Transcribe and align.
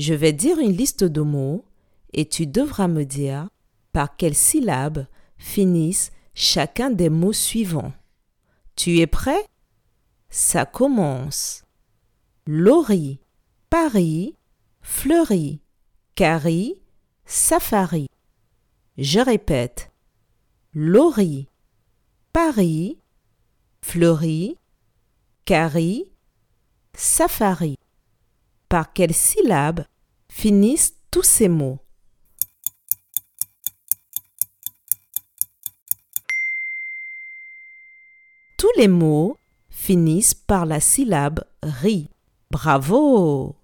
Je 0.00 0.14
vais 0.14 0.32
dire 0.32 0.58
une 0.58 0.72
liste 0.72 1.04
de 1.04 1.20
mots 1.20 1.66
et 2.14 2.26
tu 2.26 2.46
devras 2.46 2.88
me 2.88 3.04
dire 3.04 3.50
par 3.92 4.16
quelle 4.16 4.34
syllabe 4.34 5.06
finissent 5.36 6.10
chacun 6.32 6.88
des 6.88 7.10
mots 7.10 7.34
suivants. 7.34 7.92
Tu 8.76 9.00
es 9.00 9.06
prêt? 9.06 9.44
Ça 10.30 10.64
commence. 10.64 11.66
Lori, 12.46 13.20
Paris, 13.68 14.36
Fleury, 14.80 15.60
Carrie, 16.14 16.76
Safari. 17.26 18.06
Je 18.96 19.20
répète. 19.20 19.92
Lori, 20.72 21.46
Paris, 22.32 22.96
Fleury, 23.82 24.56
Carrie, 25.44 26.06
Safari. 26.94 27.79
Par 28.70 28.92
quelle 28.92 29.12
syllabe 29.12 29.84
finissent 30.28 30.94
tous 31.10 31.24
ces 31.24 31.48
mots 31.48 31.80
Tous 38.56 38.70
les 38.76 38.86
mots 38.86 39.36
finissent 39.70 40.34
par 40.34 40.66
la 40.66 40.78
syllabe 40.78 41.42
ri. 41.64 42.10
Bravo 42.52 43.56